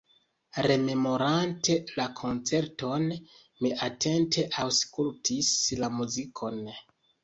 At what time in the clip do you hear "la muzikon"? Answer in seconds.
5.85-6.65